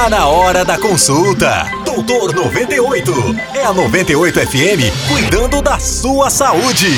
Tá 0.00 0.08
na 0.08 0.26
hora 0.28 0.64
da 0.64 0.78
consulta. 0.78 1.70
Doutor 1.84 2.34
98. 2.34 3.12
É 3.54 3.66
a 3.66 3.74
98 3.74 4.40
FM 4.46 5.06
cuidando 5.06 5.60
da 5.60 5.78
sua 5.78 6.30
saúde. 6.30 6.88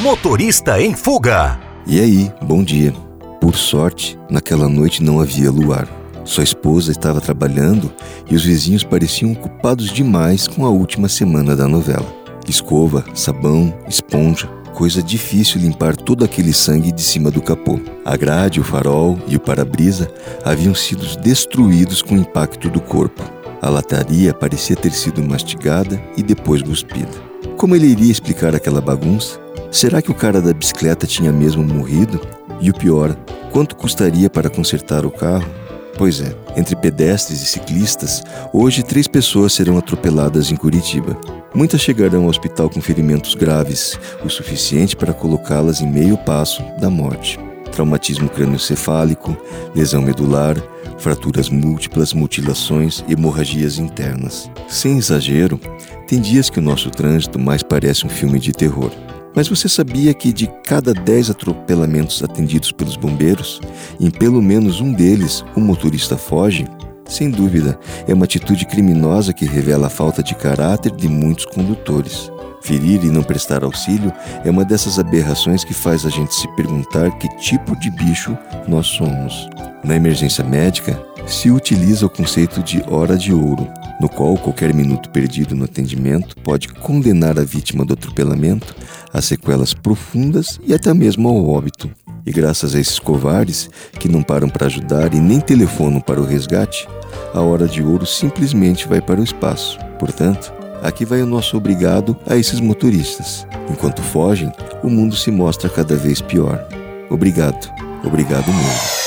Motorista 0.00 0.80
em 0.80 0.94
fuga. 0.94 1.58
E 1.84 1.98
aí, 1.98 2.32
bom 2.40 2.62
dia. 2.62 2.94
Por 3.40 3.56
sorte, 3.56 4.16
naquela 4.30 4.68
noite 4.68 5.02
não 5.02 5.18
havia 5.18 5.50
luar. 5.50 5.88
Sua 6.24 6.44
esposa 6.44 6.92
estava 6.92 7.20
trabalhando 7.20 7.92
e 8.30 8.36
os 8.36 8.44
vizinhos 8.44 8.84
pareciam 8.84 9.32
ocupados 9.32 9.90
demais 9.90 10.46
com 10.46 10.64
a 10.64 10.70
última 10.70 11.08
semana 11.08 11.56
da 11.56 11.66
novela. 11.66 12.06
Escova, 12.46 13.04
sabão, 13.12 13.76
esponja, 13.88 14.48
coisa 14.72 15.02
difícil 15.02 15.60
limpar 15.60 15.94
todo 15.94 16.24
aquele 16.24 16.52
sangue 16.52 16.90
de 16.90 17.02
cima 17.02 17.30
do 17.30 17.42
capô. 17.42 17.78
A 18.04 18.16
grade, 18.16 18.60
o 18.60 18.64
farol 18.64 19.18
e 19.28 19.36
o 19.36 19.40
para-brisa 19.40 20.10
haviam 20.44 20.74
sido 20.74 21.04
destruídos 21.18 22.02
com 22.02 22.14
o 22.14 22.18
impacto 22.18 22.68
do 22.68 22.80
corpo. 22.80 23.22
A 23.60 23.68
lataria 23.68 24.34
parecia 24.34 24.74
ter 24.74 24.92
sido 24.92 25.22
mastigada 25.22 26.02
e 26.16 26.22
depois 26.22 26.62
cuspida. 26.62 27.12
Como 27.56 27.76
ele 27.76 27.86
iria 27.86 28.10
explicar 28.10 28.54
aquela 28.54 28.80
bagunça? 28.80 29.38
Será 29.70 30.02
que 30.02 30.10
o 30.10 30.14
cara 30.14 30.40
da 30.40 30.52
bicicleta 30.52 31.06
tinha 31.06 31.30
mesmo 31.30 31.62
morrido? 31.62 32.20
E 32.60 32.70
o 32.70 32.74
pior, 32.74 33.16
quanto 33.52 33.76
custaria 33.76 34.28
para 34.28 34.50
consertar 34.50 35.06
o 35.06 35.10
carro? 35.10 35.61
Pois 35.96 36.20
é, 36.20 36.34
entre 36.56 36.74
pedestres 36.74 37.42
e 37.42 37.46
ciclistas, 37.46 38.22
hoje 38.52 38.82
três 38.82 39.06
pessoas 39.06 39.52
serão 39.52 39.76
atropeladas 39.76 40.50
em 40.50 40.56
Curitiba. 40.56 41.16
Muitas 41.54 41.82
chegarão 41.82 42.22
ao 42.22 42.30
hospital 42.30 42.70
com 42.70 42.80
ferimentos 42.80 43.34
graves, 43.34 43.98
o 44.24 44.28
suficiente 44.30 44.96
para 44.96 45.12
colocá-las 45.12 45.80
em 45.80 45.86
meio 45.86 46.16
passo 46.16 46.62
da 46.80 46.88
morte. 46.88 47.38
Traumatismo 47.70 48.28
crânioencefálico, 48.28 49.36
lesão 49.74 50.02
medular, 50.02 50.56
fraturas 50.98 51.48
múltiplas, 51.48 52.12
mutilações 52.14 53.04
hemorragias 53.08 53.78
internas. 53.78 54.50
Sem 54.68 54.98
exagero, 54.98 55.60
tem 56.06 56.20
dias 56.20 56.48
que 56.48 56.58
o 56.58 56.62
nosso 56.62 56.90
trânsito 56.90 57.38
mais 57.38 57.62
parece 57.62 58.06
um 58.06 58.08
filme 58.08 58.38
de 58.38 58.52
terror. 58.52 58.90
Mas 59.34 59.48
você 59.48 59.68
sabia 59.68 60.12
que 60.12 60.32
de 60.32 60.46
cada 60.64 60.92
10 60.92 61.30
atropelamentos 61.30 62.22
atendidos 62.22 62.70
pelos 62.70 62.96
bombeiros, 62.96 63.60
em 63.98 64.10
pelo 64.10 64.42
menos 64.42 64.80
um 64.80 64.92
deles 64.92 65.44
o 65.56 65.60
motorista 65.60 66.16
foge? 66.16 66.66
Sem 67.06 67.30
dúvida, 67.30 67.78
é 68.06 68.14
uma 68.14 68.24
atitude 68.24 68.64
criminosa 68.66 69.32
que 69.32 69.44
revela 69.44 69.86
a 69.86 69.90
falta 69.90 70.22
de 70.22 70.34
caráter 70.34 70.92
de 70.92 71.08
muitos 71.08 71.44
condutores. 71.44 72.30
Ferir 72.62 73.04
e 73.04 73.10
não 73.10 73.24
prestar 73.24 73.64
auxílio 73.64 74.12
é 74.44 74.50
uma 74.50 74.64
dessas 74.64 74.98
aberrações 74.98 75.64
que 75.64 75.74
faz 75.74 76.06
a 76.06 76.10
gente 76.10 76.34
se 76.34 76.46
perguntar 76.54 77.10
que 77.18 77.28
tipo 77.38 77.74
de 77.80 77.90
bicho 77.90 78.38
nós 78.68 78.86
somos. 78.86 79.48
Na 79.82 79.96
emergência 79.96 80.44
médica, 80.44 80.98
se 81.26 81.50
utiliza 81.50 82.06
o 82.06 82.10
conceito 82.10 82.62
de 82.62 82.82
hora 82.88 83.18
de 83.18 83.32
ouro, 83.32 83.68
no 84.02 84.08
qual 84.08 84.36
qualquer 84.36 84.74
minuto 84.74 85.08
perdido 85.10 85.54
no 85.54 85.64
atendimento 85.64 86.34
pode 86.42 86.66
condenar 86.66 87.38
a 87.38 87.44
vítima 87.44 87.84
do 87.84 87.94
atropelamento 87.94 88.74
a 89.12 89.22
sequelas 89.22 89.72
profundas 89.72 90.58
e 90.66 90.74
até 90.74 90.92
mesmo 90.92 91.28
ao 91.28 91.48
óbito. 91.48 91.88
E 92.26 92.32
graças 92.32 92.74
a 92.74 92.80
esses 92.80 92.98
covardes 92.98 93.70
que 94.00 94.08
não 94.08 94.20
param 94.20 94.48
para 94.48 94.66
ajudar 94.66 95.14
e 95.14 95.20
nem 95.20 95.38
telefonam 95.38 96.00
para 96.00 96.20
o 96.20 96.24
resgate, 96.24 96.88
a 97.32 97.40
hora 97.40 97.68
de 97.68 97.80
ouro 97.80 98.04
simplesmente 98.04 98.88
vai 98.88 99.00
para 99.00 99.20
o 99.20 99.24
espaço. 99.24 99.78
Portanto, 100.00 100.52
aqui 100.82 101.04
vai 101.04 101.22
o 101.22 101.26
nosso 101.26 101.56
obrigado 101.56 102.16
a 102.26 102.36
esses 102.36 102.58
motoristas. 102.58 103.46
Enquanto 103.70 104.02
fogem, 104.02 104.50
o 104.82 104.90
mundo 104.90 105.14
se 105.14 105.30
mostra 105.30 105.70
cada 105.70 105.94
vez 105.94 106.20
pior. 106.20 106.66
Obrigado, 107.08 107.70
obrigado 108.04 108.52
mesmo. 108.52 109.01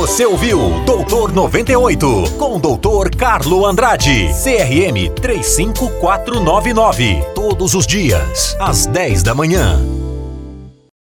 Você 0.00 0.24
ouviu 0.24 0.82
Doutor 0.86 1.30
98 1.30 2.32
com 2.38 2.56
o 2.56 2.58
Doutor 2.58 3.14
Carlo 3.14 3.66
Andrade, 3.66 4.30
CRM 4.42 5.10
35499. 5.14 7.22
Todos 7.34 7.74
os 7.74 7.86
dias, 7.86 8.56
às 8.58 8.86
10 8.86 9.22
da 9.22 9.34
manhã. 9.34 9.78